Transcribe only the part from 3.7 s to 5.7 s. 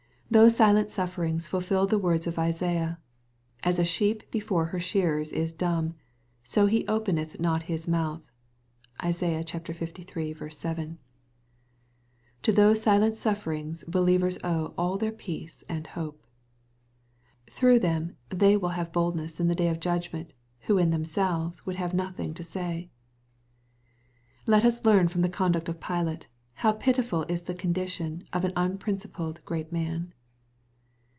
a sheep before her shearers is